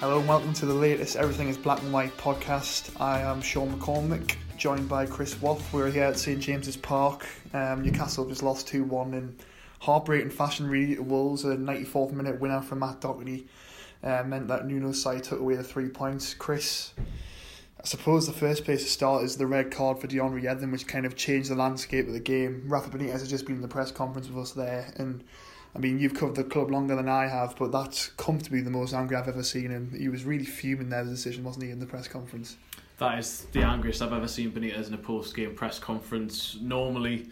[0.00, 2.98] Hello and welcome to the latest Everything is Black and White podcast.
[2.98, 5.60] I am Sean McCormick, joined by Chris Waugh.
[5.72, 7.26] We're here at St James's Park.
[7.52, 9.36] Um, Newcastle just lost 2 1 in
[9.80, 11.44] heartbreaking fashion, really, to Wolves.
[11.44, 13.46] A 94th minute winner from Matt Doherty
[14.02, 16.32] uh, meant that Nuno's side took away the three points.
[16.32, 16.94] Chris,
[17.78, 20.86] I suppose the first place to start is the red card for DeAndre Yedlin, which
[20.86, 22.62] kind of changed the landscape of the game.
[22.68, 25.22] Rafa Benitez has just been in the press conference with us there, and
[25.74, 28.92] I mean, you've covered the club longer than I have, but that's comfortably the most
[28.92, 29.92] angry I've ever seen him.
[29.96, 32.56] He was really fuming there, the decision, wasn't he, in the press conference?
[32.98, 36.58] That is the angriest I've ever seen Benitez in a post game press conference.
[36.60, 37.28] Normally,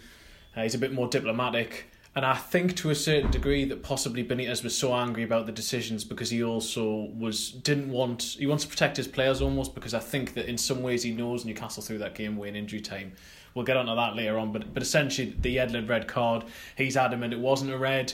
[0.56, 1.90] uh, he's a bit more diplomatic.
[2.16, 5.52] And I think to a certain degree that possibly Benitez was so angry about the
[5.52, 9.94] decisions because he also was didn't want he wants to protect his players almost because
[9.94, 12.80] I think that in some ways he knows Newcastle through that game away in injury
[12.80, 13.12] time.
[13.54, 16.44] We'll get onto that later on, but but essentially the Yedlin red card,
[16.76, 18.12] he's adamant it wasn't a red.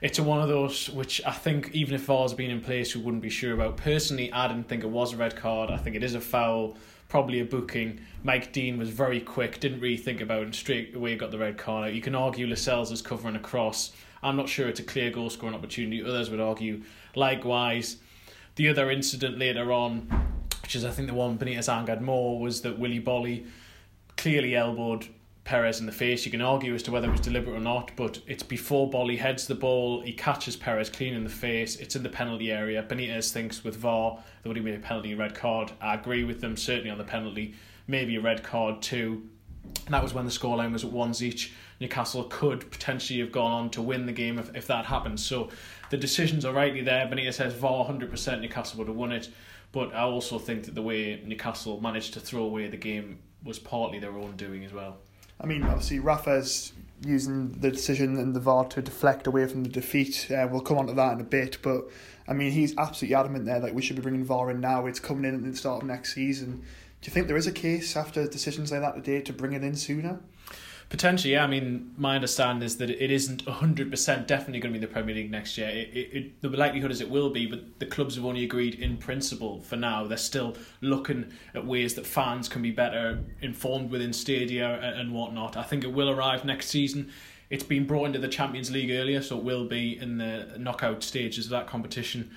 [0.00, 3.02] It's a one of those which I think even if VAR's been in place, we
[3.02, 3.76] wouldn't be sure about.
[3.76, 5.70] Personally, I didn't think it was a red card.
[5.70, 6.76] I think it is a foul
[7.10, 8.00] probably a booking.
[8.22, 11.58] Mike Dean was very quick, didn't really think about it, straight away got the red
[11.58, 11.92] card.
[11.92, 13.92] You can argue Lascelles is covering a cross.
[14.22, 16.02] I'm not sure it's a clear goal scoring opportunity.
[16.02, 16.82] Others would argue
[17.14, 17.96] likewise.
[18.54, 20.06] The other incident later on,
[20.62, 23.46] which is I think the one Benitez angered more, was that Willy Boly
[24.20, 25.06] clearly elbowed
[25.44, 26.26] Perez in the face.
[26.26, 29.18] You can argue as to whether it was deliberate or not, but it's before Boly
[29.18, 30.02] heads the ball.
[30.02, 31.76] He catches Perez clean in the face.
[31.76, 32.82] It's in the penalty area.
[32.82, 35.72] Benitez thinks with VAR there would have been a penalty, a red card.
[35.80, 37.54] I agree with them, certainly on the penalty.
[37.86, 39.26] Maybe a red card too.
[39.86, 41.54] And that was when the scoreline was at ones each.
[41.80, 45.18] Newcastle could potentially have gone on to win the game if, if that happened.
[45.18, 45.48] So
[45.88, 47.06] the decisions are rightly there.
[47.06, 49.30] Benitez says VAR 100% Newcastle would have won it.
[49.72, 53.58] But I also think that the way Newcastle managed to throw away the game was
[53.58, 54.98] partly their own doing as well.
[55.40, 56.72] I mean, obviously, Rafa's
[57.04, 60.30] using the decision and the VAR to deflect away from the defeat.
[60.30, 61.88] Uh, we'll come on to that in a bit, but
[62.28, 64.86] I mean, he's absolutely adamant there that we should be bringing VAR in now.
[64.86, 66.62] It's coming in at the start of next season.
[67.00, 69.64] Do you think there is a case after decisions like that today to bring it
[69.64, 70.20] in sooner?
[70.90, 71.44] Potentially, yeah.
[71.44, 75.14] I mean, my understanding is that it isn't 100% definitely going to be the Premier
[75.14, 75.68] League next year.
[75.68, 78.74] It, it, it, the likelihood is it will be, but the clubs have only agreed
[78.74, 80.04] in principle for now.
[80.08, 85.14] They're still looking at ways that fans can be better informed within stadia and, and
[85.14, 85.56] whatnot.
[85.56, 87.12] I think it will arrive next season.
[87.50, 91.04] It's been brought into the Champions League earlier, so it will be in the knockout
[91.04, 92.32] stages of that competition.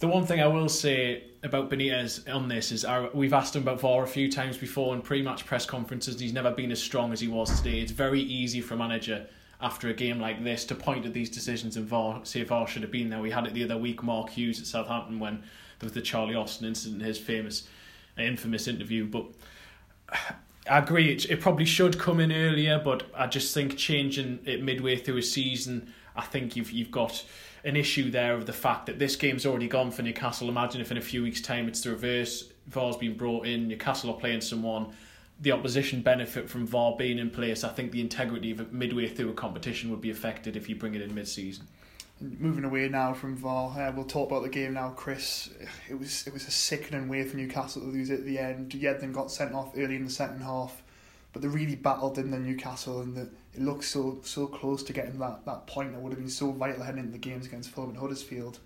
[0.00, 3.62] The one thing I will say about Benitez on this is our, we've asked him
[3.62, 6.14] about VAR a few times before in pre-match press conferences.
[6.14, 7.80] And he's never been as strong as he was today.
[7.80, 9.26] It's very easy for a manager
[9.60, 12.80] after a game like this to point at these decisions and VAR, say VAR should
[12.80, 13.20] have been there.
[13.20, 16.34] We had it the other week, Mark Hughes at Southampton when there was the Charlie
[16.34, 17.68] Austin incident, his famous,
[18.18, 19.04] uh, infamous interview.
[19.04, 19.26] But
[20.66, 24.62] I agree, it, it probably should come in earlier, but I just think changing it
[24.62, 27.22] midway through a season, I think you've you've got
[27.64, 30.48] an issue there of the fact that this game's already gone for Newcastle.
[30.48, 32.50] Imagine if in a few weeks' time it's the reverse.
[32.66, 34.92] VAR's been brought in, Newcastle are playing someone.
[35.40, 37.64] The opposition benefit from VAR being in place.
[37.64, 40.76] I think the integrity of it midway through a competition would be affected if you
[40.76, 41.66] bring it in mid-season.
[42.20, 45.48] Moving away now from VAR, uh, we'll talk about the game now, Chris.
[45.88, 48.72] It was it was a sickening way for Newcastle to lose it at the end.
[48.72, 50.82] Yedlin got sent off early in the second half,
[51.32, 54.92] but they really battled in the Newcastle and the it looks so so close to
[54.92, 57.70] getting that, that point that would have been so vital heading into the games against
[57.70, 58.60] Fulham and Huddersfield.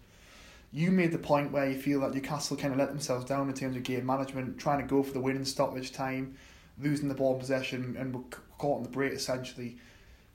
[0.73, 3.55] You made the point where you feel that Newcastle kind of let themselves down in
[3.55, 6.37] terms of game management, trying to go for the win in stoppage time,
[6.81, 8.25] losing the ball in possession, and were
[8.59, 9.79] caught on the break essentially.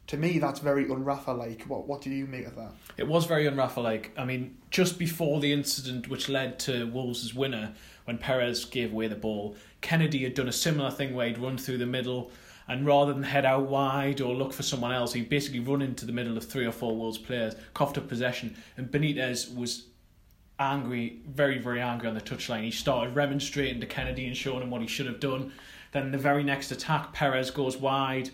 [0.07, 1.63] To me, that's very unRafa like.
[1.63, 2.71] What what do you make of that?
[2.97, 4.11] It was very unRafa like.
[4.17, 7.73] I mean, just before the incident which led to Wolves' winner,
[8.05, 11.59] when Perez gave away the ball, Kennedy had done a similar thing where he'd run
[11.59, 12.31] through the middle
[12.69, 16.06] and rather than head out wide or look for someone else, he basically run into
[16.06, 19.88] the middle of three or four Wolves players, coughed up possession, and Benitez was
[20.59, 22.63] angry, very, very angry on the touchline.
[22.63, 25.52] He started remonstrating to Kennedy and showing him what he should have done.
[25.94, 28.30] Then the very next attack, Perez goes wide,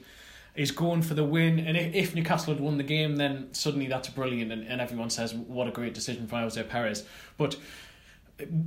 [0.54, 4.10] is going for the win, and if Newcastle had won the game, then suddenly that's
[4.10, 7.06] brilliant, and, and everyone says, what a great decision from Ayoze Perez.
[7.38, 7.56] But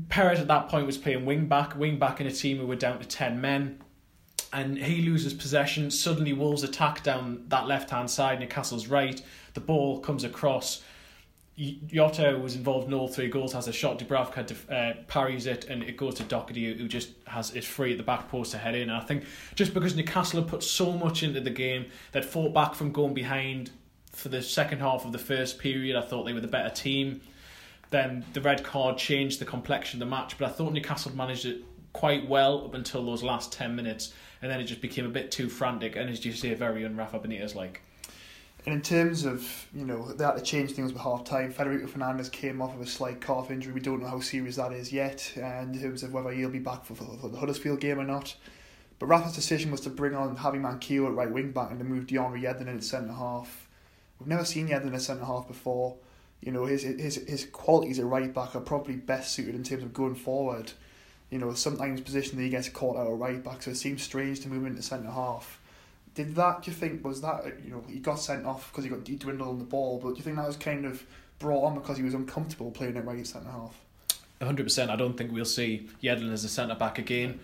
[0.08, 2.76] Perez at that point was playing wing back, wing back in a team who were
[2.76, 3.80] down to 10 men
[4.52, 5.90] and he loses possession.
[5.90, 9.20] Suddenly, Wolves attack down that left hand side, Newcastle's right.
[9.54, 10.82] The ball comes across.
[11.88, 13.98] Jota was involved in all three goals, has a shot.
[13.98, 17.98] Dubravka uh, parries it, and it goes to Doherty, who just has is free at
[17.98, 18.82] the back post to head in.
[18.82, 19.24] And I think
[19.56, 23.70] just because Newcastle put so much into the game, that fought back from going behind
[24.12, 27.20] for the second half of the first period, I thought they were the better team.
[27.90, 31.46] Then the red card changed the complexion of the match, but I thought Newcastle managed
[31.46, 34.12] it quite well up until those last 10 minutes,
[34.42, 36.84] and then it just became a bit too frantic, and as you say, a very
[36.84, 37.82] un-Rafa Benitez like.
[38.66, 41.52] And in terms of, you know, they had to change things with half time.
[41.52, 43.72] Federico Fernandez came off of a slight calf injury.
[43.72, 46.58] We don't know how serious that is yet, and in terms of whether he'll be
[46.58, 48.34] back for, for, for the Huddersfield game or not.
[48.98, 51.84] But Rafa's decision was to bring on Javi Manquillo at right wing back and to
[51.84, 53.68] move DeAndre Yedlin in at centre half.
[54.18, 55.96] We've never seen Yedlin at centre half before.
[56.40, 59.84] You know, his, his his qualities at right back are probably best suited in terms
[59.84, 60.72] of going forward.
[61.30, 64.02] You know, sometimes position that he gets caught out at right back, so it seems
[64.02, 65.60] strange to move him into centre half.
[66.14, 68.90] Did that, do you think, was that, you know, he got sent off because he
[68.90, 71.04] got he dwindled on the ball, but do you think that was kind of
[71.38, 73.78] brought on because he was uncomfortable playing at right centre half?
[74.40, 74.88] 100%.
[74.88, 77.40] I don't think we'll see Yedlin as a centre back again.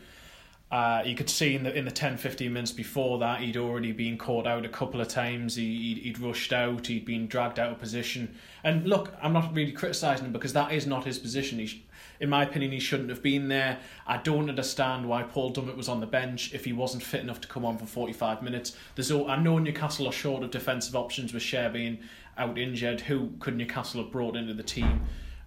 [0.70, 3.92] Uh, you could see in the in the 10 15 minutes before that he'd already
[3.92, 7.60] been caught out a couple of times he, he'd, he'd rushed out he'd been dragged
[7.60, 8.34] out of position
[8.64, 11.84] and look I'm not really criticising him because that is not his position he,
[12.20, 13.78] in my opinion he shouldn't have been there.
[14.06, 17.40] I don't understand why Paul Dummett was on the bench if he wasn't fit enough
[17.42, 18.76] to come on for 45 minutes.
[18.94, 21.98] There's all, I know Newcastle are short of defensive options with Schär being
[22.36, 23.00] out injured.
[23.02, 25.02] Who could Newcastle have brought into the team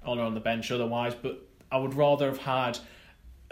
[0.05, 1.15] or on the bench otherwise?
[1.15, 1.41] But
[1.71, 2.79] I would rather have had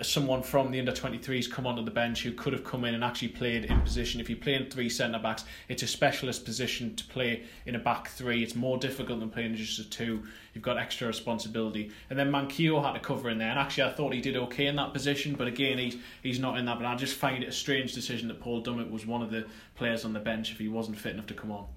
[0.01, 3.03] someone from the under 23s come onto the bench who could have come in and
[3.03, 4.19] actually played in position.
[4.19, 7.80] If you play in three centre backs, it's a specialist position to play in a
[7.80, 8.44] back three.
[8.44, 10.24] It's more difficult than playing just a two.
[10.53, 11.92] You've got extra responsibility.
[12.09, 14.68] And then Manquillo had to cover in there, and actually I thought he did okay
[14.68, 16.77] in that position, but again he's he's not in that.
[16.77, 19.45] But I just find it a strange decision that Paul Dummett was one of the
[19.75, 21.68] players on the bench if he wasn't fit enough to come on.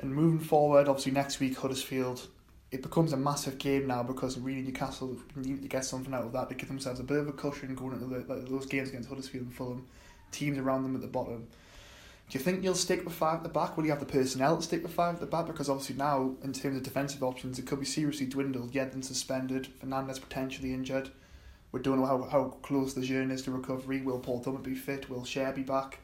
[0.00, 2.26] And moving forward, obviously next week Huddersfield
[2.74, 6.32] it becomes a massive game now because really Newcastle need to get something out of
[6.32, 8.88] that to give themselves a bit of a cushion going into the, like, those games
[8.88, 9.86] against Huddersfield and Fulham,
[10.32, 11.46] teams around them at the bottom.
[12.28, 13.76] Do you think you'll stick with five at the back?
[13.76, 15.46] Will you have the personnel to stick with five at the back?
[15.46, 18.72] Because obviously now, in terms of defensive options, it could be seriously dwindled.
[18.72, 21.10] Yedlin suspended, Fernandez potentially injured.
[21.70, 24.00] We don't know how, how close the journey is to recovery.
[24.00, 25.08] Will Paul Dummett be fit?
[25.08, 26.00] Will Schär be back?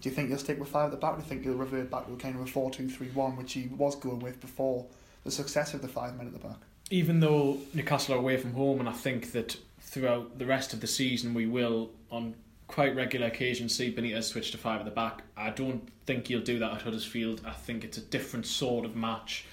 [0.00, 1.16] Do you think you'll stick with five at the back?
[1.16, 3.52] Do you think you'll revert back to kind of a 4 2 3 1, which
[3.52, 4.86] he was going with before
[5.26, 6.56] the success of the five men at the back.
[6.90, 10.80] Even though Newcastle are away from home, and I think that throughout the rest of
[10.80, 12.34] the season we will, on
[12.68, 15.22] quite regular occasions, see Benitez switch to five at the back.
[15.36, 17.42] I don't think he'll do that at Huddersfield.
[17.44, 19.44] I think it's a different sort of match.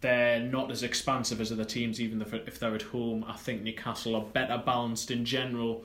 [0.00, 3.24] They're not as expansive as other teams, even if they're at home.
[3.26, 5.84] I think Newcastle are better balanced in general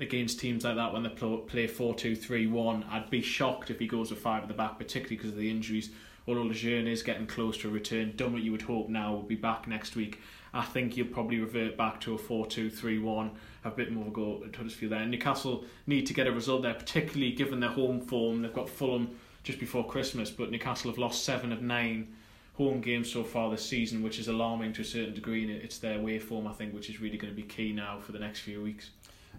[0.00, 2.84] against teams like that when they play 4 2 3 1.
[2.90, 5.50] I'd be shocked if he goes with five at the back, particularly because of the
[5.50, 5.90] injuries
[6.26, 8.12] although Lejeune is getting close to a return.
[8.16, 10.20] Dummett, you would hope now, will be back next week.
[10.52, 13.30] I think you'll probably revert back to a 4 2 3 1,
[13.64, 15.04] have a bit more of a go at Huddersfield there.
[15.04, 18.42] Newcastle need to get a result there, particularly given their home form.
[18.42, 19.10] They've got Fulham
[19.42, 22.14] just before Christmas, but Newcastle have lost seven of nine
[22.54, 25.42] home games so far this season, which is alarming to a certain degree.
[25.42, 27.98] And it's their way form, I think, which is really going to be key now
[28.00, 28.90] for the next few weeks.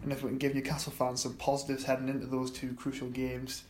[0.04, 3.64] And if we can give Newcastle fans some positives heading into those two crucial games,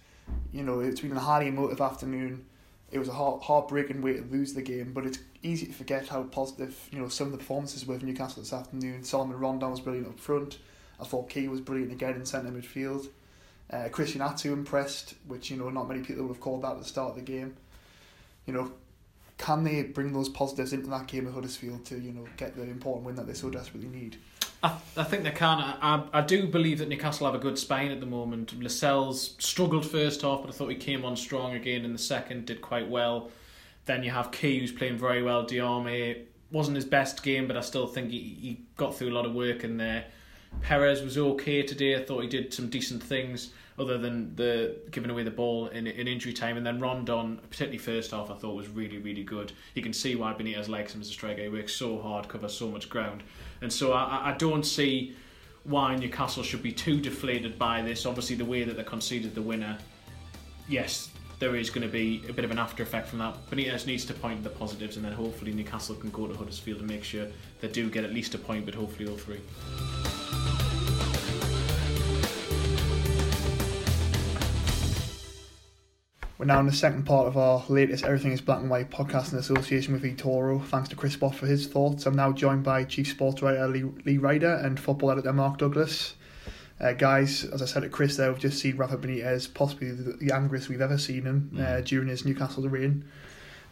[0.51, 2.43] you know, it's been a highly emotive afternoon
[2.91, 6.07] it was a heart, heartbreaking way to lose the game, but it's easy to forget
[6.07, 9.03] how positive you know some of the performances were for Newcastle this afternoon.
[9.03, 10.59] Salomon Rondon was brilliant up front.
[10.99, 13.09] I thought Ki was brilliant again in centre midfield.
[13.69, 16.79] Uh, Christian Atsu impressed, which you know not many people would have called that at
[16.79, 17.55] the start of the game.
[18.45, 18.71] You know,
[19.37, 22.63] can they bring those positives into that game at Huddersfield to you know get the
[22.63, 24.17] important win that they so desperately need?
[24.65, 25.59] I, I think they can.
[25.59, 28.59] I, I, do believe that Newcastle have a good spine at the moment.
[28.59, 32.47] Lascelles struggled first half, but I thought he came on strong again in the second,
[32.47, 33.29] did quite well.
[33.85, 35.45] Then you have Ki, who's playing very well.
[35.45, 39.27] Diame wasn't his best game, but I still think he, he got through a lot
[39.27, 40.05] of work in there.
[40.61, 41.95] Perez was okay today.
[41.95, 45.85] I thought he did some decent things other than the giving away the ball in,
[45.85, 46.57] in injury time.
[46.57, 49.51] And then Rondon, particularly first half, I thought was really, really good.
[49.73, 51.41] You can see why Benitez likes him as a striker.
[51.41, 53.23] He works so hard, covers so much ground.
[53.61, 55.15] And so I, I don't see
[55.65, 58.05] why Newcastle should be too deflated by this.
[58.05, 59.77] Obviously, the way that they conceded the winner,
[60.69, 63.35] yes, there is going to be a bit of an after effect from that.
[63.49, 66.87] Benitez needs to point the positives, and then hopefully Newcastle can go to Huddersfield and
[66.87, 67.27] make sure
[67.59, 69.41] they do get at least a point, but hopefully all three.
[76.37, 79.31] We're now in the second part of our latest Everything is Black and White podcast
[79.31, 80.61] in association with eToro.
[80.65, 82.05] Thanks to Chris Waugh for his thoughts.
[82.05, 86.15] I'm now joined by Chief Sports Writer Lee, Lee Ryder and football editor Mark Douglas.
[86.77, 90.11] Uh, guys, as I said to Chris there, we've just seen Rafa Benitez, possibly the,
[90.11, 91.85] the angriest we've ever seen him uh, mm.
[91.85, 93.05] during his Newcastle reign.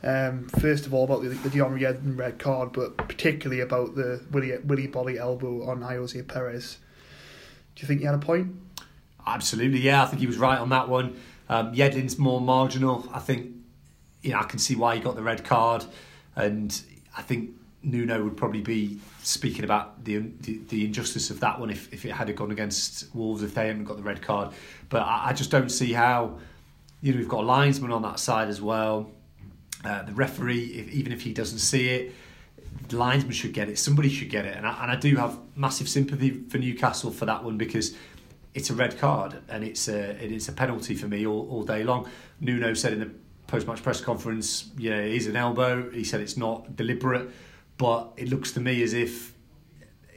[0.01, 1.77] Um, first of all, about the, the Dion
[2.15, 6.77] red card, but particularly about the Willie, Willy Boly elbow on Ayoze Perez.
[7.75, 8.55] Do you think he had a point?
[9.27, 10.03] Absolutely, yeah.
[10.03, 11.17] I think he was right on that one.
[11.49, 13.07] Um, Yedlin's more marginal.
[13.13, 13.51] I think
[14.21, 15.85] you know I can see why he got the red card,
[16.35, 16.81] and
[17.17, 17.51] I think
[17.83, 22.05] Nuno would probably be speaking about the the, the injustice of that one if, if
[22.05, 24.53] it had gone against Wolves if they hadn't got the red card.
[24.89, 26.39] But I, I just don't see how.
[27.01, 29.11] You know, we've got a linesman on that side as well.
[29.83, 32.13] Uh, the referee, if, even if he doesn't see it,
[32.87, 33.77] the linesman should get it.
[33.77, 37.25] Somebody should get it, and I, and I do have massive sympathy for Newcastle for
[37.25, 37.93] that one because
[38.53, 41.83] it's a red card and it's a it's a penalty for me all, all day
[41.83, 42.09] long.
[42.39, 43.09] Nuno said in the
[43.47, 45.89] post match press conference, yeah, it is an elbow.
[45.91, 47.29] He said it's not deliberate,
[47.77, 49.33] but it looks to me as if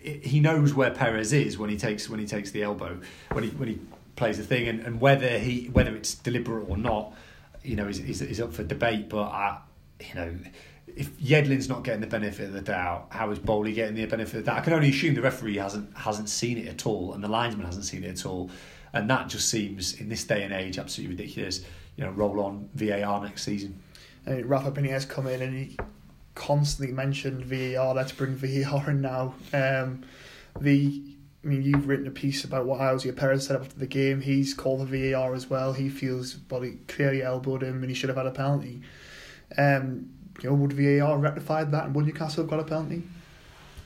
[0.03, 3.01] he knows where Perez is when he takes when he takes the elbow
[3.33, 3.81] when he when he
[4.15, 7.15] plays the thing and, and whether he whether it's deliberate or not,
[7.63, 9.09] you know, is, is, is up for debate.
[9.09, 9.59] But I,
[10.01, 10.35] you know
[10.87, 14.39] if Yedlin's not getting the benefit of the doubt, how is Boly getting the benefit
[14.39, 14.59] of doubt?
[14.59, 17.67] I can only assume the referee hasn't hasn't seen it at all, and the linesman
[17.67, 18.51] hasn't seen it at all,
[18.93, 21.65] and that just seems in this day and age absolutely ridiculous.
[21.97, 23.81] You know, roll on VAR next season.
[24.27, 25.79] I mean, Rafa Benitez come in and he
[26.35, 27.95] constantly mentioned VAR.
[27.95, 29.35] Let's bring VAR in now.
[29.53, 30.05] Um,
[30.61, 31.03] the
[31.47, 34.21] I mean, you've written a piece about what Ayoze Perez said after the game.
[34.21, 35.73] He's called the VAR as well.
[35.73, 38.83] He feels Boly clearly elbowed him and he should have had a penalty.
[39.57, 40.11] Um,
[40.43, 43.03] you know, would VAR rectified that and would Newcastle have got a penalty?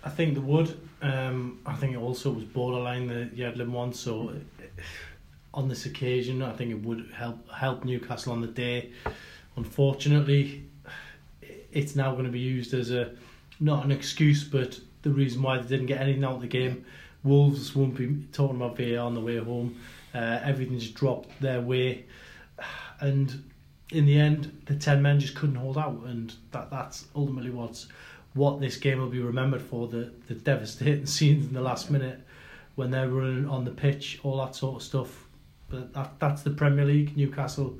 [0.02, 0.78] I think they would.
[1.02, 3.92] Um, I think it also was borderline the Yedlin one.
[3.92, 4.35] So
[5.52, 8.90] on this occasion, I think it would help help Newcastle on the day.
[9.57, 10.64] Unfortunately,
[11.73, 13.12] it's now going to be used as a
[13.59, 16.85] not an excuse, but the reason why they didn't get anything out of the game.
[17.23, 19.78] Wolves won't be talking about VAR on the way home.
[20.14, 22.04] Uh, everything's dropped their way,
[23.00, 23.50] and
[23.93, 27.89] in the end, the ten men just couldn't hold out, and that that's ultimately what's
[28.35, 32.21] what this game will be remembered for the the devastating scenes in the last minute
[32.77, 35.27] when they're running on the pitch, all that sort of stuff.
[35.69, 37.17] But that that's the Premier League.
[37.17, 37.79] Newcastle,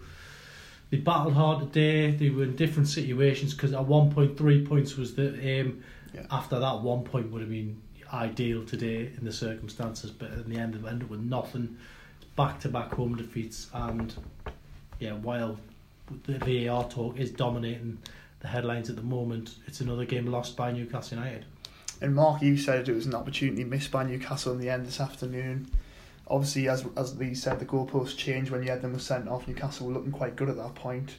[0.91, 2.11] they battled hard today.
[2.11, 5.83] They were in different situations because at one point three points was the aim.
[6.13, 6.27] Yeah.
[6.31, 7.81] After that, one point would have been
[8.13, 11.77] ideal today in the circumstances, but in the end, they ended up with nothing.
[12.37, 14.15] Back to back home defeats, and
[14.99, 15.59] yeah, while
[16.25, 17.99] the VAR talk is dominating
[18.41, 19.57] the headlines at the moment.
[19.67, 21.45] It's another game lost by Newcastle United.
[22.01, 25.01] And Mark, you said it was an opportunity missed by Newcastle in the end this
[25.01, 25.71] afternoon.
[26.27, 29.49] Obviously, as as Lee said, the goalposts changed when Yedlin was sent off.
[29.49, 31.17] Newcastle were looking quite good at that point.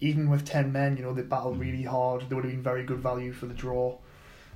[0.00, 2.28] Even with ten men, you know they battled really hard.
[2.28, 3.96] They would have been very good value for the draw.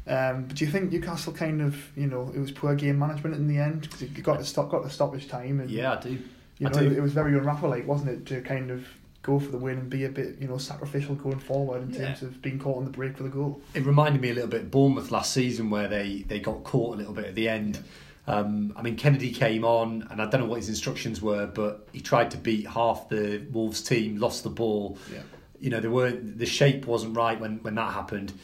[0.06, 3.34] Um, but do you think Newcastle kind of, you know, it was poor game management
[3.34, 6.00] in the end because it got to stop, got to stoppage time, and yeah, I
[6.00, 6.18] do.
[6.58, 6.92] You know, I do.
[6.92, 8.86] it was very unRafa like, wasn't it, to kind of
[9.24, 12.08] go for the win and be a bit, you know, sacrificial going forward in yeah.
[12.08, 13.60] terms of being caught on the break for the goal.
[13.72, 16.94] It reminded me a little bit of Bournemouth last season where they, they got caught
[16.94, 17.82] a little bit at the end.
[18.26, 21.88] Um, I mean, Kennedy came on, and I don't know what his instructions were, but
[21.92, 24.98] he tried to beat half the Wolves team, lost the ball.
[25.12, 25.22] Yeah.
[25.58, 28.34] You know, there were the shape wasn't right when, when that happened.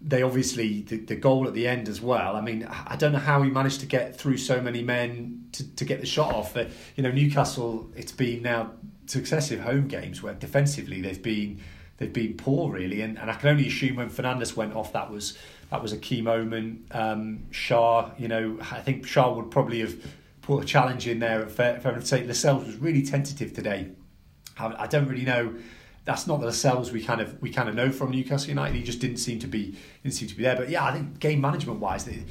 [0.00, 2.34] They obviously the, the goal at the end as well.
[2.34, 5.74] I mean, I don't know how he managed to get through so many men to,
[5.76, 6.54] to get the shot off.
[6.54, 8.72] But you know, Newcastle, it's been now
[9.10, 11.60] successive home games where defensively they've been
[11.98, 15.10] they've been poor really, and, and I can only assume when Fernandez went off that
[15.10, 15.36] was
[15.70, 16.86] that was a key moment.
[16.92, 19.94] Um, Schär, you know, I think Schär would probably have
[20.42, 21.42] put a challenge in there.
[21.42, 23.90] At fair, fair to say, Lascelles was really tentative today.
[24.58, 25.54] I, I don't really know.
[26.04, 28.74] That's not the Lascelles we kind of we kind of know from Newcastle United.
[28.76, 30.56] He just didn't seem to be didn't seem to be there.
[30.56, 32.24] But yeah, I think game management wise, it,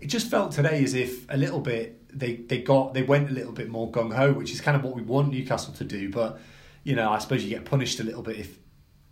[0.00, 3.32] it just felt today as if a little bit they they got they went a
[3.32, 6.10] little bit more gung ho, which is kind of what we want Newcastle to do.
[6.10, 6.40] But
[6.84, 8.58] you know, I suppose you get punished a little bit if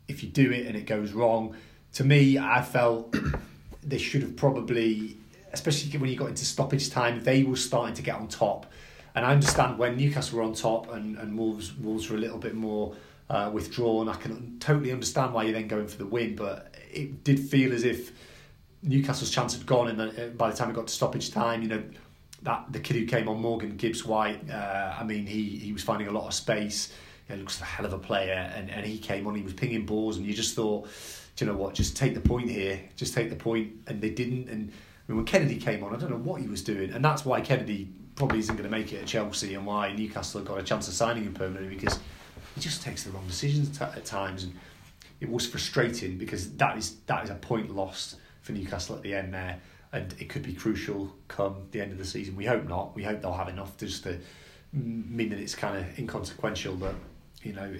[0.08, 1.56] if you do it and it goes wrong.
[1.94, 3.14] To me, I felt
[3.82, 5.16] they should have probably,
[5.52, 8.66] especially when you got into stoppage time, they were starting to get on top.
[9.14, 12.38] And I understand when Newcastle were on top and, and Wolves Wolves were a little
[12.38, 12.94] bit more
[13.28, 14.08] uh, withdrawn.
[14.08, 17.72] I can totally understand why you're then going for the win, but it did feel
[17.72, 18.12] as if
[18.82, 19.88] Newcastle's chance had gone.
[19.88, 21.82] And uh, by the time it got to stoppage time, you know,
[22.42, 25.82] that the kid who came on, Morgan Gibbs White, uh, I mean, he, he was
[25.82, 26.92] finding a lot of space.
[27.28, 29.86] He looks a hell of a player, and, and he came on, he was pinging
[29.86, 30.88] balls, and you just thought,
[31.36, 34.10] do you know what, just take the point here, just take the point, and they
[34.10, 34.48] didn't.
[34.48, 37.04] And I mean, when Kennedy came on, I don't know what he was doing, and
[37.04, 40.48] that's why Kennedy probably isn't going to make it at Chelsea, and why Newcastle have
[40.48, 42.00] got a chance of signing him permanently because
[42.54, 44.54] he just takes the wrong decisions at times, and
[45.20, 49.14] it was frustrating because that is that is a point lost for Newcastle at the
[49.14, 49.60] end there
[49.92, 52.36] and it could be crucial come the end of the season.
[52.36, 52.94] We hope not.
[52.94, 54.18] We hope they'll have enough just to
[54.72, 56.74] mean that it's kind of inconsequential.
[56.74, 56.94] But
[57.42, 57.74] you know,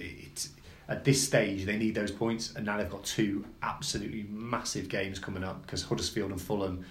[0.89, 5.19] at this stage they need those points, and now they've got two absolutely massive games
[5.19, 6.85] coming up because Huddersfield and Fulham.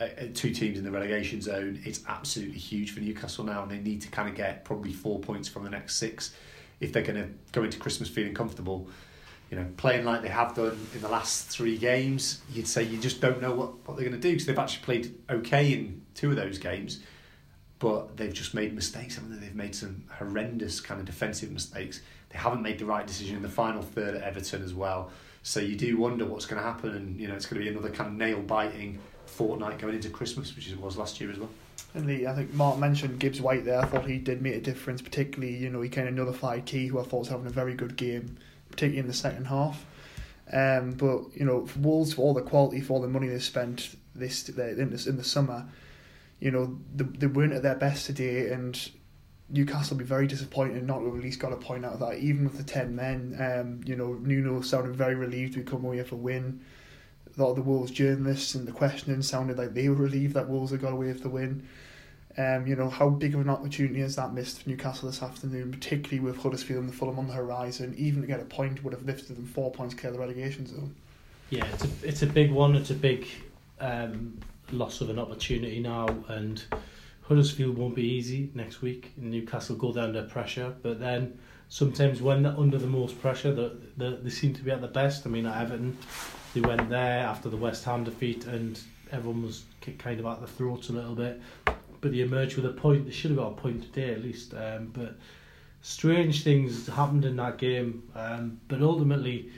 [0.00, 1.80] Uh, uh, two teams in the relegation zone.
[1.84, 5.20] It's absolutely huge for Newcastle now, and they need to kind of get probably four
[5.20, 6.34] points from the next six
[6.80, 8.88] if they're going to go into Christmas feeling comfortable
[9.54, 12.98] you know, playing like they have done in the last three games, you'd say you
[12.98, 16.02] just don't know what, what they're going to do because they've actually played okay in
[16.16, 16.98] two of those games,
[17.78, 19.46] but they've just made mistakes, haven't they?
[19.46, 22.00] They've made some horrendous kind of defensive mistakes.
[22.30, 25.12] They haven't made the right decision in the final third at Everton as well.
[25.44, 27.72] So you do wonder what's going to happen, and you know it's going to be
[27.72, 31.38] another kind of nail biting fortnight going into Christmas, which it was last year as
[31.38, 31.50] well.
[31.94, 33.80] And the, I think Mark mentioned Gibbs White there.
[33.80, 36.88] I thought he did make a difference, particularly you know he kind of nullified Ki,
[36.88, 38.36] who I thought was having a very good game,
[38.74, 39.86] particularly in the second half.
[40.52, 43.38] Um, but you know, for Wolves, for all the quality, for all the money they
[43.38, 45.66] spent this in the, in the summer,
[46.40, 48.90] you know they, they weren't at their best today, and
[49.48, 52.18] Newcastle will be very disappointed not to at least got a point out of that.
[52.18, 55.98] Even with the ten men, um, you know Nuno sounded very relieved to come away
[55.98, 56.60] with a win.
[57.36, 60.48] A lot of the Wolves journalists and the questioning sounded like they were relieved that
[60.48, 61.66] Wolves had got away with the win.
[62.36, 65.70] Um, you know, how big of an opportunity is that missed for Newcastle this afternoon,
[65.70, 67.94] particularly with Huddersfield and the Fulham on the horizon?
[67.96, 70.66] Even to get a point would have lifted them four points clear of the relegation
[70.66, 70.94] zone.
[71.50, 72.74] Yeah, it's a, it's a big one.
[72.74, 73.28] It's a big
[73.78, 74.36] um,
[74.72, 76.62] loss of an opportunity now, and
[77.22, 79.12] Huddersfield won't be easy next week.
[79.16, 81.38] Newcastle go down under pressure, but then
[81.68, 84.88] sometimes when they're under the most pressure, the, the, they seem to be at the
[84.88, 85.26] best.
[85.26, 85.96] I mean, at Everton,
[86.52, 88.80] they went there after the West Ham defeat, and
[89.12, 89.64] everyone was
[89.98, 91.40] kind of at the throats a little bit.
[92.04, 93.06] But they emerged with a point.
[93.06, 94.52] They should have got a point today at least.
[94.52, 95.16] Um, but
[95.80, 98.02] strange things happened in that game.
[98.14, 99.48] Um, but ultimately,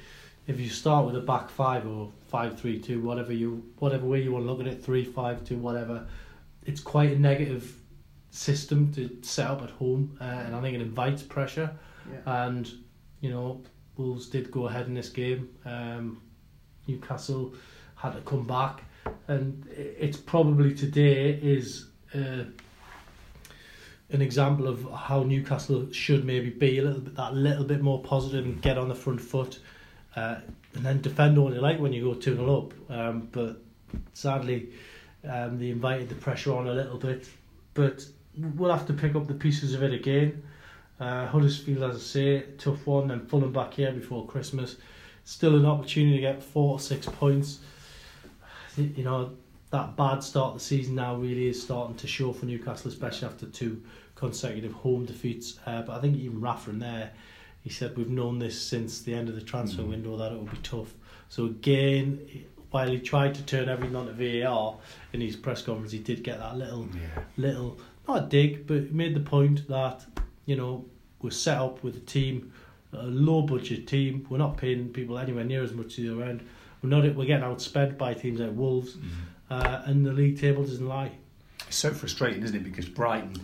[0.46, 4.22] if you start with a back five or five three two, whatever you whatever way
[4.22, 6.06] you want to look at it, three five two, whatever
[6.64, 7.80] it's quite a negative
[8.30, 11.76] system to set up at home, uh, and I think it invites pressure.
[12.08, 12.44] Yeah.
[12.46, 12.70] And
[13.20, 13.60] you know,
[13.96, 15.48] Wolves did go ahead in this game.
[15.64, 16.20] Um,
[16.86, 17.54] Newcastle
[17.96, 18.84] had to come back,
[19.26, 22.44] and it's probably today is uh,
[24.10, 28.00] an example of how Newcastle should maybe be a little bit that little bit more
[28.02, 29.58] positive and get on the front foot,
[30.14, 30.36] uh,
[30.74, 32.90] and then defend all you like when you go two 0 up.
[32.90, 33.60] Um, but
[34.12, 34.68] sadly
[35.28, 37.28] um, they invited the pressure on a little bit,
[37.74, 38.06] but
[38.54, 40.42] we'll have to pick up the pieces of it again.
[40.98, 44.76] Uh, Huddersfield, as I say, tough one, and Fulham back here before Christmas.
[45.24, 47.58] Still an opportunity to get four or six points.
[48.76, 49.32] You know,
[49.76, 53.28] that bad start of the season now really is starting to show for Newcastle, especially
[53.28, 53.82] after two
[54.14, 55.58] consecutive home defeats.
[55.66, 57.10] Uh, but I think even Rafa in there,
[57.62, 59.90] he said, We've known this since the end of the transfer mm.
[59.90, 60.94] window that it will be tough.
[61.28, 62.26] So again,
[62.70, 64.76] while he tried to turn everything onto VAR
[65.12, 67.22] in his press conference, he did get that little, yeah.
[67.36, 70.06] little not a dig, but made the point that
[70.46, 70.86] you know
[71.20, 72.52] we're set up with a team,
[72.92, 74.26] a low budget team.
[74.30, 76.46] We're not paying people anywhere near as much as the other end.
[76.82, 77.14] We're not.
[77.14, 79.08] We're getting outspent by teams like Wolves, mm-hmm.
[79.50, 81.12] Uh, and the league table doesn't lie.
[81.66, 82.64] It's so frustrating, isn't it?
[82.64, 83.40] Because Brighton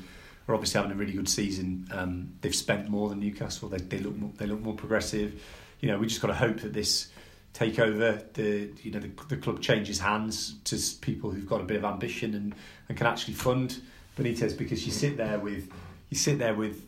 [0.49, 1.88] are obviously having a really good season.
[1.93, 3.69] Um, they've spent more than Newcastle.
[3.69, 5.43] They they look more, they look more progressive.
[5.81, 7.09] You know, we just got to hope that this
[7.55, 11.77] takeover, the you know the, the club changes hands to people who've got a bit
[11.77, 12.55] of ambition and,
[12.88, 13.81] and can actually fund
[14.19, 15.71] Benitez because you sit there with
[16.11, 16.85] you sit there with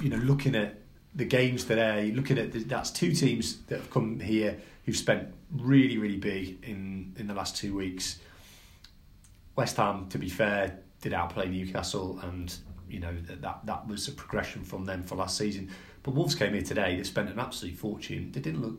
[0.00, 0.78] you know looking at
[1.14, 5.28] the games are looking at the, that's two teams that have come here who've spent
[5.56, 8.18] really really big in in the last two weeks.
[9.58, 12.56] West Ham, to be fair, did outplay Newcastle, and
[12.88, 15.70] you know that that, was a progression from them for last season.
[16.02, 16.96] But Wolves came here today.
[16.96, 18.32] They spent an absolute fortune.
[18.32, 18.78] They didn't look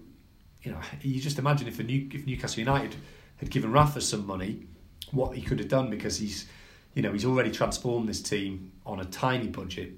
[0.62, 2.96] you know, you just imagine if, New, if Newcastle United
[3.38, 4.68] had given Rafa some money,
[5.12, 6.48] what he could have done because he's,
[6.96, 9.94] you know, he's already transformed this team on a tiny budget,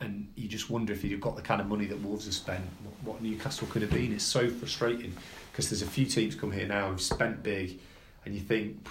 [0.00, 2.64] and you just wonder if he'd got the kind of money that Wolves have spent,
[2.84, 4.12] what, what Newcastle could have been.
[4.12, 5.12] It's so frustrating
[5.50, 7.80] because there's a few teams come here now who've spent big,
[8.24, 8.86] and you think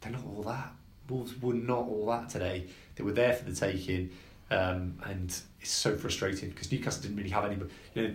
[0.00, 0.72] they're not all that.
[1.08, 2.66] Wolves were not all that today.
[2.94, 4.10] They were there for the taking,
[4.50, 7.56] um, and it's so frustrating because Newcastle didn't really have any.
[7.94, 8.14] You know,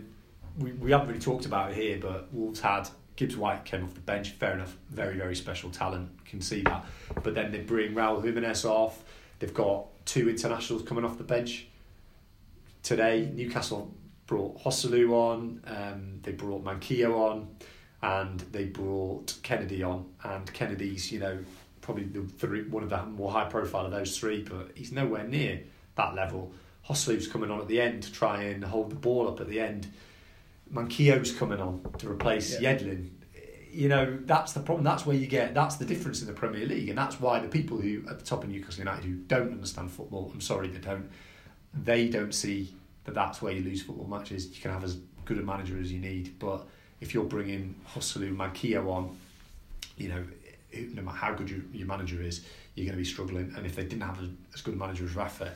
[0.60, 3.94] we, we haven't really talked about it here, but Wolves had Gibbs White came off
[3.94, 4.32] the bench.
[4.32, 6.10] Fair enough, very very special talent.
[6.26, 6.86] Can see that.
[7.24, 9.04] But then they bring Raul Jimenez off.
[9.40, 11.68] They've got two internationals coming off the bench
[12.82, 13.30] today.
[13.34, 13.94] Newcastle
[14.28, 15.62] brought Joselu on.
[15.66, 17.56] Um, they brought Manquillo on,
[18.02, 20.10] and they brought Kennedy on.
[20.24, 21.40] And Kennedy's you know
[21.84, 25.26] probably the three, one of the more high profile of those three, but he's nowhere
[25.28, 25.62] near
[25.96, 26.52] that level.
[26.90, 29.60] Joselu's coming on at the end to try and hold the ball up at the
[29.60, 29.88] end.
[30.74, 32.74] Manquillo's coming on to replace yeah.
[32.74, 33.10] Yedlin.
[33.72, 34.84] You know, that's the problem.
[34.84, 36.90] That's where you get, that's the difference in the Premier League.
[36.90, 39.92] And that's why the people who, at the top of Newcastle United, who don't understand
[39.92, 41.10] football, I'm sorry they don't,
[41.74, 44.56] they don't see that that's where you lose football matches.
[44.56, 46.40] You can have as good a manager as you need.
[46.40, 46.66] But
[47.02, 49.18] if you're bringing Joselu Manquillo on,
[49.98, 50.24] you know,
[50.94, 52.42] no matter how good your, your manager is,
[52.76, 53.54] you're going to be struggling.
[53.56, 54.20] And if they didn't have
[54.54, 55.54] as good a manager as Rafa,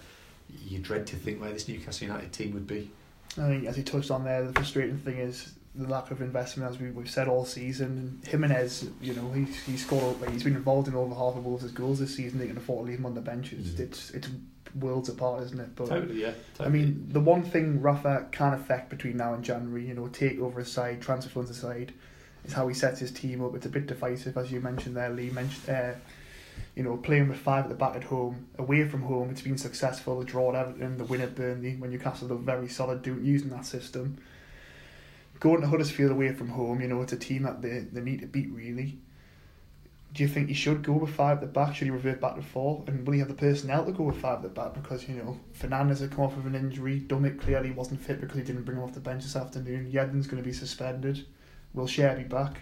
[0.66, 2.90] you dread to think where this Newcastle United team would be.
[3.38, 6.70] I think, as you touched on there, the frustrating thing is the lack of investment,
[6.70, 8.20] as we, we've said all season.
[8.26, 11.72] Jimenez, you know, he's he's scored like he's been involved in over half of Wolves'
[11.72, 12.40] goals this season.
[12.40, 13.54] They can afford to leave him on the bench.
[13.54, 13.80] It's mm.
[13.82, 14.30] it's, it's
[14.76, 15.76] worlds apart, isn't it?
[15.76, 16.34] But totally, yeah.
[16.58, 16.68] Totally.
[16.68, 20.40] I mean, the one thing Rafa can affect between now and January, you know, take
[20.40, 21.94] over a side, transfer funds aside,
[22.48, 23.56] is how he sets his team up.
[23.56, 25.30] It's a bit divisive, as you mentioned there, Lee.
[25.30, 25.94] Mentioned, uh,
[26.76, 29.58] you know, playing with five at the back at home, away from home, it's been
[29.58, 30.20] successful.
[30.20, 33.50] The draw at Everton, the win at Burnley, when Newcastle look very solid doing using
[33.50, 34.18] that system.
[35.40, 38.22] Going to Huddersfield away from home, you know, it's a team that they, they need
[38.22, 38.98] to beat really.
[40.14, 41.76] Do you think he should go with five at the back?
[41.76, 42.84] Should he revert back to four?
[42.88, 44.74] And will he have the personnel to go with five at the back?
[44.74, 47.02] Because, you know, Fernandez had come off of an injury.
[47.02, 49.92] Dummett clearly wasn't fit because he didn't bring him off the bench this afternoon.
[49.92, 51.24] Yedlin's going to be suspended.
[51.78, 52.62] Will Schär be back?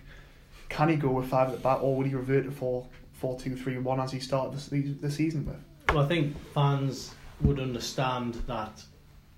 [0.68, 3.40] Can he go with five at the back or will he revert to four, four,
[3.40, 5.56] two, three, one as he started the, the season with?
[5.90, 8.84] Well, I think fans would understand that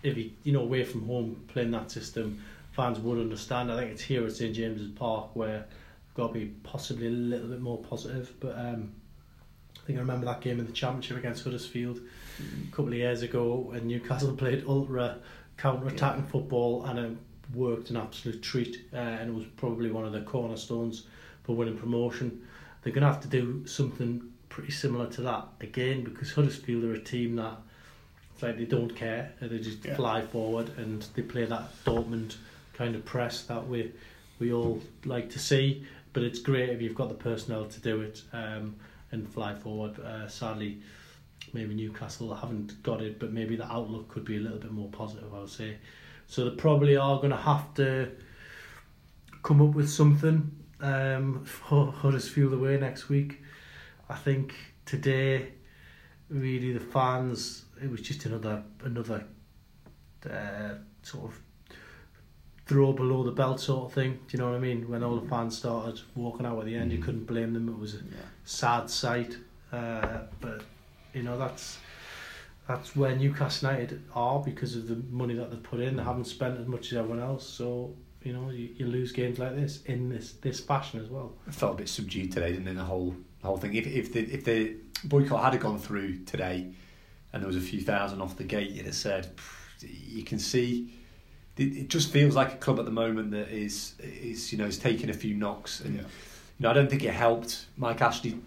[0.02, 3.72] if he, you know, away from home playing that system, fans would understand.
[3.72, 5.66] I think it's here at St James's Park where
[6.16, 8.34] got to be possibly a little bit more positive.
[8.40, 8.94] But um,
[9.76, 12.00] I think I remember that game in the Championship against Huddersfield
[12.40, 15.20] a couple of years ago, when Newcastle played ultra
[15.58, 16.30] counter-attacking yeah.
[16.30, 17.18] football, and it
[17.54, 21.06] worked an absolute treat, uh, and it was probably one of the cornerstones
[21.44, 22.46] for winning promotion.
[22.82, 26.94] They're going to have to do something pretty similar to that again because Huddersfield are
[26.94, 27.58] a team that
[28.34, 29.96] it's like they don't care, they just yeah.
[29.96, 32.36] fly forward and they play that Dortmund
[32.74, 33.92] kind of press that we
[34.40, 35.84] we all like to see
[36.18, 38.76] but it's great if you've got the personnel to do it um,
[39.12, 40.00] and fly forward.
[40.00, 40.80] Uh, sadly,
[41.54, 44.90] maybe Newcastle haven't got it, but maybe the outlook could be a little bit more
[44.90, 45.32] positive.
[45.32, 45.78] I would say.
[46.28, 48.12] So they probably are going to have to
[49.44, 53.42] come up with something um, for Huddersfield away next week.
[54.10, 54.54] I think
[54.86, 55.54] today,
[56.30, 57.66] really, the fans.
[57.82, 59.24] It was just another another
[60.30, 61.40] uh, sort of
[62.66, 64.20] throw below the belt sort of thing.
[64.28, 64.90] Do you know what I mean?
[64.90, 67.04] When all the fans started walking out at the end, you mm.
[67.04, 67.70] couldn't blame them.
[67.70, 68.18] It was a yeah.
[68.44, 69.38] sad sight,
[69.72, 70.64] uh, but
[71.14, 71.78] you know that's
[72.68, 75.96] that's where Newcastle United are because of the money that they've put in.
[75.96, 79.40] They haven't spent as much as everyone else, so you know you, you lose games
[79.40, 81.34] like this in this this fashion as well.
[81.48, 82.76] I felt a bit subdued today, didn't it?
[82.76, 83.74] The whole the whole thing.
[83.74, 84.76] If if the if the
[85.06, 86.68] boycott had gone through today,
[87.32, 89.30] and there was a few thousand off the gate, you'd have said
[89.82, 90.92] you can see
[91.58, 94.78] it just feels like a club at the moment that is is you know is
[94.78, 96.02] taking a few knocks and yeah.
[96.02, 96.08] you
[96.60, 98.38] know I don't think it helped Mike Ashley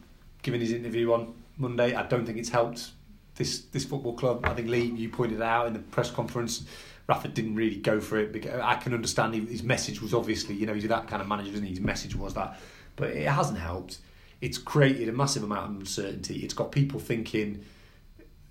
[0.42, 1.94] giving his interview on Monday.
[1.94, 2.92] I don't think it's helped
[3.40, 4.44] this this football club.
[4.44, 6.64] I think Lee you pointed out in the press conference.
[7.08, 8.32] Rafa didn't really go for it.
[8.32, 11.50] Because I can understand his message was obviously you know he's that kind of manager,
[11.52, 11.70] isn't he?
[11.70, 12.60] His message was that,
[12.94, 13.98] but it hasn't helped.
[14.40, 16.40] It's created a massive amount of uncertainty.
[16.44, 17.64] It's got people thinking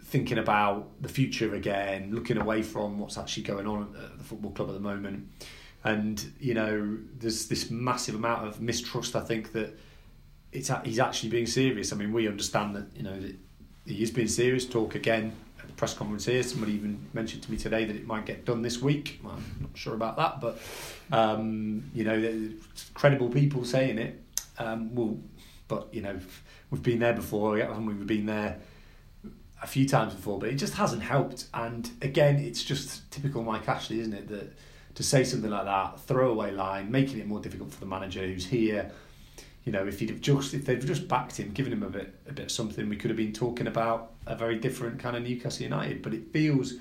[0.03, 4.49] thinking about the future again, looking away from what's actually going on at the football
[4.51, 5.29] club at the moment.
[5.83, 9.15] And you know, there's this massive amount of mistrust.
[9.15, 9.77] I think that
[10.51, 11.93] it's he's actually being serious.
[11.93, 13.19] I mean, we understand that you know
[13.85, 14.65] he is being serious.
[14.65, 16.43] Talk again at the press conference here.
[16.43, 19.19] Somebody even mentioned to me today that it might get done this week.
[19.23, 20.59] Well, I'm not sure about that, but
[21.11, 22.49] um, you know,
[22.93, 24.21] credible people saying it.
[24.57, 25.17] Um, well,
[25.67, 26.19] but you know,
[26.71, 27.93] we've been there before, haven't we?
[27.93, 28.59] We've been there
[29.61, 31.47] a few times before, but it just hasn't helped.
[31.53, 34.27] And again, it's just typical Mike Ashley, isn't it?
[34.29, 34.53] That
[34.95, 38.45] to say something like that, throwaway line, making it more difficult for the manager who's
[38.45, 38.91] here.
[39.65, 42.15] You know, if he'd have just if they'd just backed him, given him a bit
[42.27, 45.23] a bit of something, we could have been talking about a very different kind of
[45.23, 46.01] Newcastle United.
[46.01, 46.75] But it feels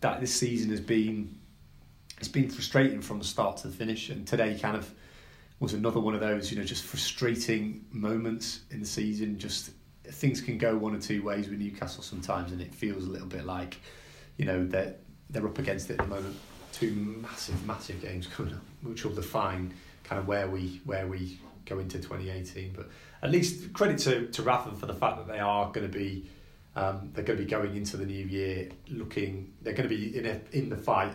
[0.00, 1.38] that this season has been
[2.18, 4.92] it's been frustrating from the start to the finish, and today kind of
[5.58, 9.38] was another one of those, you know, just frustrating moments in the season.
[9.38, 9.70] Just
[10.04, 13.26] things can go one or two ways with Newcastle sometimes, and it feels a little
[13.26, 13.78] bit like,
[14.36, 14.94] you know, they're
[15.30, 16.36] they're up against it at the moment.
[16.72, 19.72] Two massive, massive games coming up, which will define
[20.04, 22.72] kind of where we where we go into 2018.
[22.76, 22.88] But
[23.22, 26.28] at least credit to to Rafa for the fact that they are going to be.
[26.74, 29.52] Um, they're going to be going into the new year looking.
[29.60, 31.12] They're going to be in a, in the fight,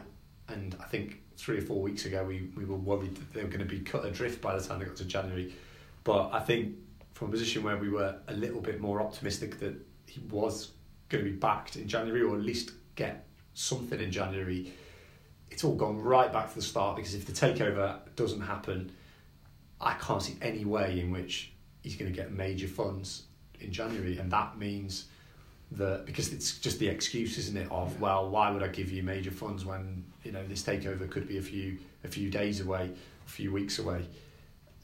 [0.49, 3.49] and I think three or four weeks ago we, we were worried that they were
[3.49, 5.53] going to be cut adrift by the time they got to January.
[6.03, 6.75] But I think
[7.13, 10.71] from a position where we were a little bit more optimistic that he was
[11.09, 14.71] going to be backed in January or at least get something in January.
[15.49, 18.91] It's all gone right back to the start because if the takeover doesn't happen,
[19.79, 21.51] I can't see any way in which
[21.83, 23.23] he's going to get major funds
[23.59, 25.05] in January, and that means
[25.71, 27.71] that because it's just the excuse, isn't it?
[27.71, 31.27] Of well, why would I give you major funds when you know this takeover could
[31.27, 32.91] be a few a few days away,
[33.25, 34.05] a few weeks away?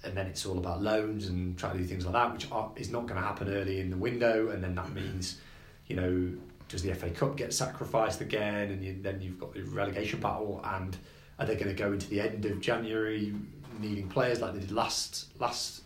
[0.03, 2.69] And then it's all about loans and trying to do things like that, which are,
[2.75, 5.39] is not going to happen early in the window, and then that means,
[5.87, 6.29] you know,
[6.67, 10.59] does the FA Cup get sacrificed again, and you, then you've got the relegation battle,
[10.65, 10.97] and
[11.39, 13.33] are they going to go into the end of January
[13.79, 15.83] needing players like they did last last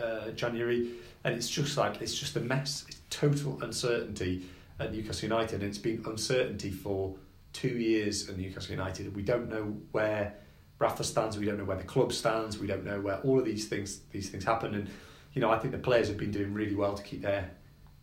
[0.00, 0.90] uh, January?
[1.24, 2.84] And it's just like it's just a mess.
[2.88, 4.44] It's total uncertainty
[4.78, 7.14] at Newcastle United, and it's been uncertainty for
[7.52, 9.14] two years at Newcastle United.
[9.14, 10.34] We don't know where
[10.78, 13.44] Rafa stands, we don't know where the club stands, we don't know where all of
[13.44, 14.74] these things these things happen.
[14.74, 14.90] And
[15.32, 17.50] you know, I think the players have been doing really well to keep their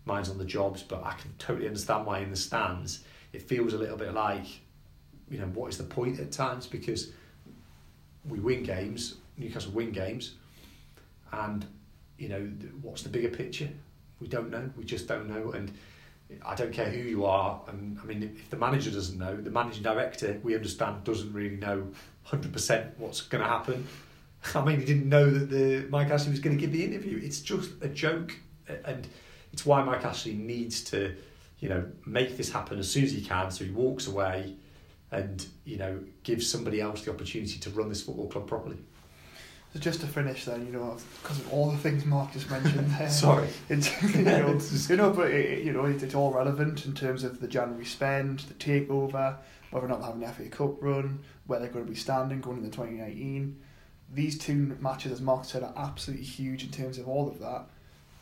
[0.05, 3.03] minds on the jobs, but I can totally understand why in the stands
[3.33, 4.45] it feels a little bit like,
[5.29, 7.11] you know, what is the point at times because
[8.27, 10.35] we win games, Newcastle win games,
[11.31, 11.65] and
[12.17, 13.69] you know, what's the bigger picture?
[14.19, 14.69] We don't know.
[14.77, 15.71] We just don't know, and
[16.45, 17.61] I don't care who you are.
[17.67, 21.55] And I mean, if the manager doesn't know, the managing director, we understand, doesn't really
[21.57, 21.87] know
[22.23, 23.87] hundred percent what's going to happen.
[24.55, 27.19] I mean, he didn't know that the Mike Ashley was going to give the interview.
[27.21, 28.35] It's just a joke,
[28.85, 29.07] and
[29.53, 31.15] it's why Mike Ashley needs to,
[31.59, 33.51] you know, make this happen as soon as he can.
[33.51, 34.55] So he walks away,
[35.11, 38.77] and you know, gives somebody else the opportunity to run this football club properly.
[39.73, 42.89] So just to finish, then you know, because of all the things Mark just mentioned,
[42.99, 46.85] there, Sorry, it's, you know, you know, but it, you know, it, it's all relevant
[46.85, 49.37] in terms of the January spend, the takeover,
[49.71, 52.41] whether or not they're having the FA Cup run, where they're going to be standing
[52.41, 53.59] going into 2019.
[54.13, 57.67] These two matches, as Mark said, are absolutely huge in terms of all of that.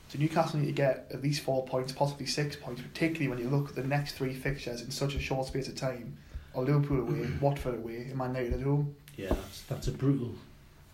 [0.10, 3.49] So Newcastle need to get at least four points, possibly six points, particularly when you
[3.49, 6.17] look at the next three fixtures in such a short space of time.
[6.54, 8.96] Or Liverpool away, Watford away, and Man United at home.
[9.18, 10.34] Yeah, that's, that's a brutal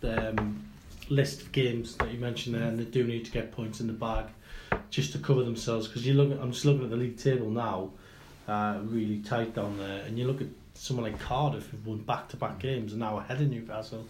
[0.02, 0.64] um,
[1.08, 3.86] list of games that you mentioned there, and they do need to get points in
[3.86, 4.26] the bag
[4.90, 5.86] just to cover themselves.
[5.88, 7.90] Because you look, at, I'm just looking at the league table now,
[8.48, 12.58] uh, really tight down there, and you look at someone like Cardiff who've won back-to-back
[12.58, 14.04] games and now ahead of Newcastle.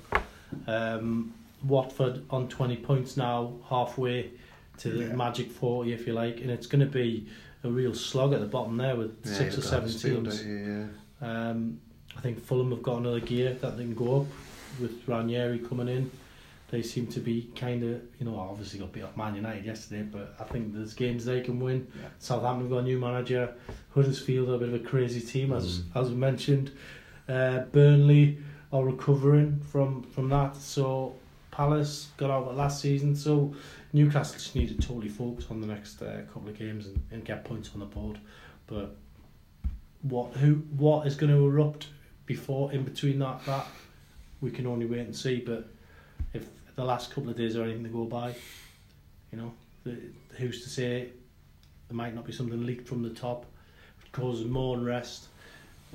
[0.66, 1.32] Um,
[1.64, 4.30] Watford on 20 points now, halfway
[4.78, 5.14] to the Yeah.
[5.14, 7.26] magic 40, if you like, and it's going to be
[7.64, 10.42] a real slog at the bottom there with Yeah, six or seven teams.
[10.42, 10.66] don't?
[10.66, 10.86] Yeah.
[11.20, 11.80] Um,
[12.16, 14.26] I think Fulham have got another gear that they can go up
[14.80, 16.10] with Ranieri coming in.
[16.68, 20.02] They seem to be kind of, you know, obviously got beat off Man United yesterday,
[20.02, 21.86] but I think there's games they can win.
[21.94, 22.08] Yeah.
[22.18, 23.54] Southampton have got a new manager.
[23.94, 26.00] Huddersfield are a bit of a crazy team, as Mm.
[26.00, 26.72] as we mentioned.
[27.28, 28.38] Uh, Burnley
[28.72, 30.56] are recovering from from that.
[30.56, 31.14] So
[31.52, 33.14] Palace got out of last season.
[33.14, 33.54] So
[33.92, 37.24] Newcastle just need to totally focus on the next uh, couple of games and, and
[37.24, 38.18] get points on the board.
[38.66, 38.96] But
[40.08, 41.88] what who what is going to erupt
[42.26, 43.66] before in between that that
[44.40, 45.40] we can only wait and see.
[45.40, 45.68] But
[46.32, 48.34] if the last couple of days are anything to go by,
[49.32, 49.52] you know,
[49.84, 49.96] the,
[50.36, 51.08] who's to say
[51.88, 53.46] there might not be something leaked from the top,
[54.00, 55.28] which causes more unrest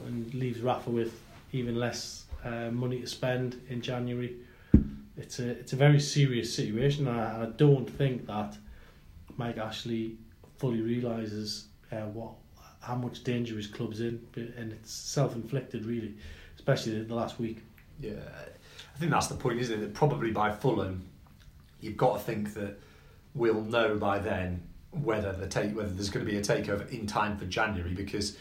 [0.05, 1.19] and leaves Rafa with
[1.51, 4.37] even less uh, money to spend in January.
[5.17, 8.57] It's a it's a very serious situation, and I, I don't think that
[9.37, 10.17] Mike Ashley
[10.57, 12.33] fully realizes uh, what
[12.81, 16.15] how much danger his club's in, and it's self inflicted really,
[16.55, 17.59] especially the, the last week.
[17.99, 18.13] Yeah,
[18.95, 19.81] I think that's the point, isn't it?
[19.81, 21.07] That probably by Fulham,
[21.79, 22.79] you've got to think that
[23.33, 27.07] we'll know by then whether the take whether there's going to be a takeover in
[27.07, 28.37] time for January because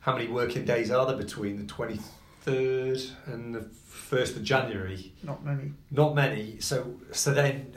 [0.00, 1.98] how many working days are there between the twenty
[2.42, 5.12] third and the first of January?
[5.22, 5.72] Not many.
[5.90, 6.58] Not many.
[6.60, 7.72] So so then.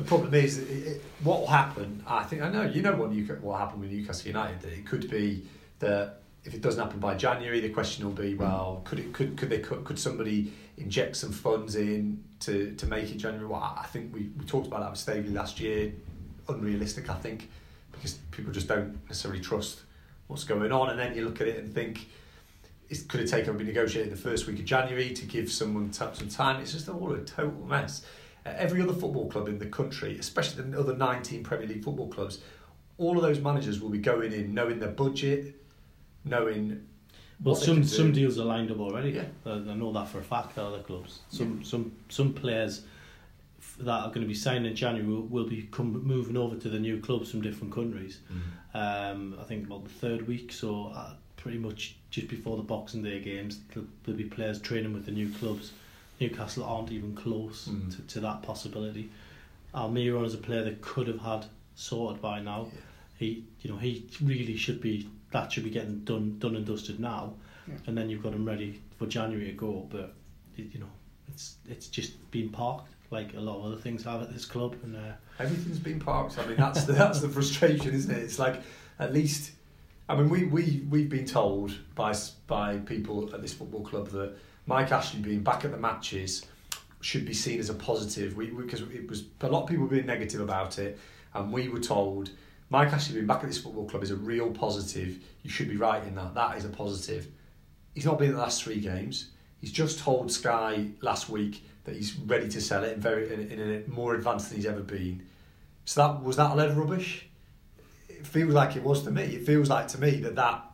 [0.00, 2.02] The problem is, it, it, what will happen?
[2.06, 2.62] I think I know.
[2.62, 4.64] You know what Newcastle, what happened with Newcastle United.
[4.72, 5.44] It could be
[5.78, 9.36] that if it doesn't happen by January, the question will be, well, could it could
[9.36, 13.46] could they could, could somebody inject some funds in to, to make it January?
[13.46, 15.92] Well, I think we, we talked about that with Staveley last year.
[16.48, 17.50] Unrealistic, I think,
[17.92, 19.80] because people just don't necessarily trust
[20.28, 20.88] what's going on.
[20.88, 22.08] And then you look at it and think,
[22.88, 26.28] it could have taken be negotiated the first week of January to give someone some
[26.30, 26.62] time?
[26.62, 28.02] It's just all a total mess.
[28.46, 32.08] Uh, every other football club in the country, especially the other 19 Premier League football
[32.08, 32.40] clubs,
[32.98, 35.54] all of those managers will be going in knowing their budget,
[36.24, 36.86] knowing
[37.42, 39.10] Well, some some deals are lined up already.
[39.12, 39.24] Yeah.
[39.46, 40.58] I, I know that for a fact.
[40.58, 42.82] Other clubs, some some some players
[43.78, 46.68] that are going to be signed in January will, will be come, moving over to
[46.68, 48.18] the new clubs from different countries.
[48.74, 53.02] Um, I think about the third week, so uh, pretty much just before the Boxing
[53.02, 55.72] Day games, there'll, there'll be players training with the new clubs.
[56.20, 57.96] Newcastle aren't even close Mm.
[57.96, 59.10] to, to that possibility.
[59.74, 62.68] Almiron is a player that could have had sorted by now.
[62.72, 62.80] Yeah.
[63.18, 65.08] He, you know, he really should be.
[65.32, 67.34] That should be getting done, done and dusted now,
[67.68, 67.74] Yeah.
[67.86, 69.86] and then you've got him ready for January to go.
[69.90, 70.14] But
[70.56, 70.90] it- you know,
[71.28, 74.76] it's it's just been parked like a lot of other things have at this club,
[74.82, 76.38] and uh, Everything's been parked.
[76.38, 78.18] I mean, that's the, that's the frustration, isn't it?
[78.22, 78.60] It's like
[78.98, 79.52] at least,
[80.08, 82.14] I mean, we we we've been told by
[82.48, 84.34] by people at this football club that
[84.70, 86.46] Mike Ashley being back at the matches
[87.00, 88.36] should be seen as a positive.
[88.36, 90.96] We because it was a lot of people being negative about it,
[91.34, 92.30] and we were told
[92.68, 95.18] Mike Ashley being back at this football club is a real positive.
[95.42, 96.34] You should be right in that.
[96.34, 97.26] That is a positive.
[97.94, 99.30] He's not been in the last three games.
[99.60, 103.60] He's just told Sky last week that he's ready to sell it in very in,
[103.60, 105.26] a more advanced than he's ever been.
[105.84, 107.26] So that was that of rubbish.
[108.08, 109.24] It feels like it was to me.
[109.24, 110.64] It feels like to me that that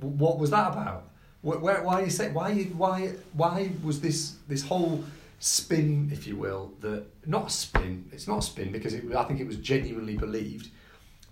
[0.00, 1.13] what was that about?
[1.44, 5.04] Why you say why why why was this this whole
[5.44, 8.08] spin, if you will, that not a spin.
[8.12, 10.70] It's not a spin because it, I think it was genuinely believed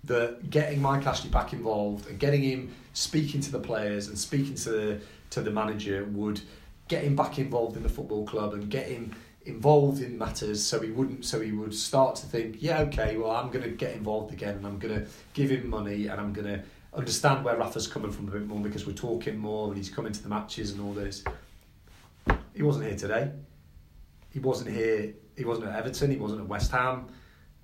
[0.03, 4.53] that getting Mike Ashley back involved and getting him speaking to the players and speaking
[4.55, 6.41] to the, to the manager would
[6.89, 10.79] get him back involved in the football club and get him involved in matters so
[10.79, 13.93] he wouldn't so he would start to think yeah okay well I'm going to get
[13.93, 16.63] involved again and I'm going to give him money and I'm going to
[16.95, 20.13] understand where Rafa's coming from a bit more because we're talking more and he's coming
[20.13, 21.23] to the matches and all this
[22.53, 23.31] he wasn't here today
[24.29, 27.07] he wasn't here he wasn't at Everton he wasn't at West Ham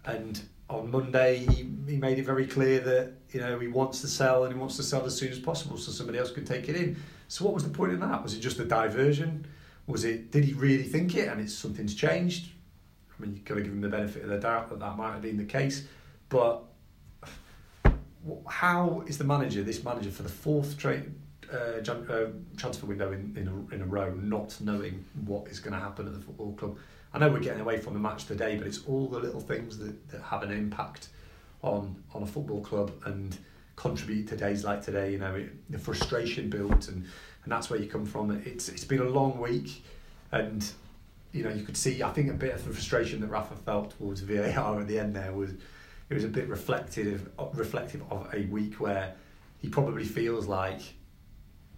[0.05, 4.07] and on Monday he, he made it very clear that you know he wants to
[4.07, 6.69] sell and he wants to sell as soon as possible so somebody else can take
[6.69, 9.45] it in so what was the point in that was it just a diversion
[9.89, 10.31] was it?
[10.31, 11.27] Did he really think it?
[11.27, 12.51] And it's something's changed.
[13.09, 15.13] I mean, you've got to give him the benefit of the doubt that that might
[15.13, 15.85] have been the case.
[16.29, 16.63] But
[18.47, 21.11] how is the manager, this manager, for the fourth trade
[21.51, 22.27] uh, uh,
[22.57, 26.07] transfer window in, in, a, in a row, not knowing what is going to happen
[26.07, 26.77] at the football club?
[27.13, 29.77] I know we're getting away from the match today, but it's all the little things
[29.79, 31.09] that, that have an impact
[31.61, 33.37] on on a football club and
[33.75, 35.13] contribute to days like today.
[35.13, 37.05] You know, it, the frustration builds and
[37.43, 38.31] and that's where you come from.
[38.45, 39.83] It's it's been a long week,
[40.31, 40.69] and
[41.31, 42.03] you know you could see.
[42.03, 45.15] I think a bit of the frustration that Rafa felt towards VAR at the end
[45.15, 45.51] there was
[46.09, 49.15] it was a bit reflective reflective of a week where
[49.59, 50.81] he probably feels like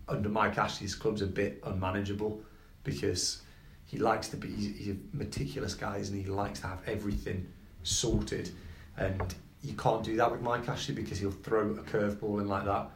[0.08, 2.42] under Mike Ashley's club's a bit unmanageable
[2.84, 3.42] because
[3.86, 6.24] he likes to be he's a meticulous guy and he?
[6.24, 7.48] Likes to have everything
[7.84, 8.50] sorted.
[8.98, 12.66] And you can't do that with Mike Ashley because he'll throw a curveball in like
[12.66, 12.90] that.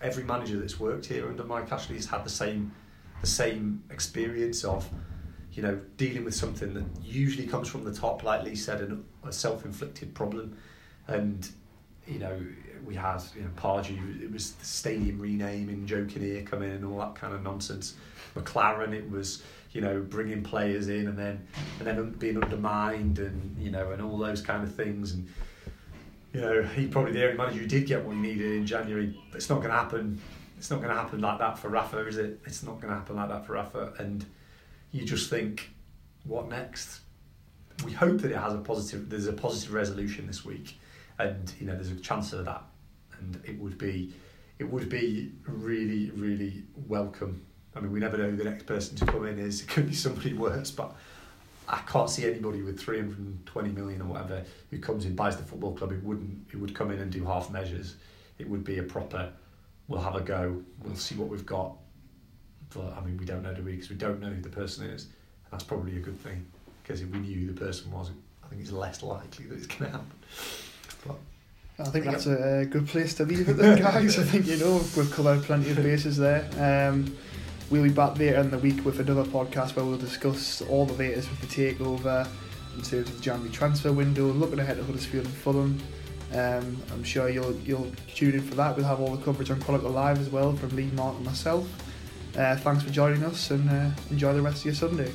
[0.00, 2.72] Every manager that's worked here under Mike Ashley has had the same
[3.20, 4.88] the same experience of
[5.52, 9.04] you know dealing with something that usually comes from the top, like Lee said, and
[9.24, 10.56] a self-inflicted problem.
[11.10, 11.48] And
[12.06, 12.40] you know
[12.84, 16.98] we had you know Pardew, it was the stadium renaming, Joe Kinnear coming and all
[16.98, 17.94] that kind of nonsense.
[18.34, 19.42] McClaren it was
[19.72, 21.46] you know bringing players in and then
[21.78, 25.28] and then being undermined and you know and all those kind of things and
[26.32, 29.18] you know, he probably the only manager who did get what he needed in January.
[29.34, 30.20] It's not going to happen.
[30.58, 32.40] It's not going to happen like that for Rafa, is it?
[32.44, 33.94] It's not going to happen like that for Rafa.
[33.98, 34.24] And
[34.92, 35.70] you just think,
[36.24, 37.00] what next?
[37.84, 39.08] We hope that it has a positive.
[39.08, 40.78] There's a positive resolution this week,
[41.20, 42.62] and you know, there's a chance of that.
[43.18, 44.14] And it would be,
[44.58, 47.44] it would be really, really welcome.
[47.74, 49.62] I mean, we never know who the next person to come in is.
[49.62, 50.94] It could be somebody worse, but
[51.68, 55.74] I can't see anybody with 320 million or whatever who comes in buys the football
[55.74, 57.96] club who wouldn't who would come in and do half measures.
[58.38, 59.32] It would be a proper.
[59.86, 60.62] We'll have a go.
[60.82, 61.76] We'll see what we've got.
[62.74, 63.72] But I mean, we don't know do we?
[63.72, 65.04] Because we don't know who the person is.
[65.04, 66.46] And that's probably a good thing.
[66.82, 68.10] Because if we knew who the person was,
[68.44, 70.10] I think it's less likely that it's going to happen.
[71.06, 71.16] But
[71.78, 74.18] I think that's a good place to leave it, then, guys.
[74.18, 76.48] I think you know we've covered plenty of bases there.
[76.58, 77.16] Um,
[77.70, 80.94] We'll be back later in the week with another podcast where we'll discuss all the
[80.94, 82.26] latest with the takeover
[82.74, 85.80] in terms of the January transfer window, looking ahead to Huddersfield and Fulham.
[86.34, 88.76] Um, I'm sure you'll you'll tune in for that.
[88.76, 91.68] We'll have all the coverage on Chronicle Live as well from Lee, Mark, and myself.
[92.36, 95.12] Uh, thanks for joining us and uh, enjoy the rest of your Sunday.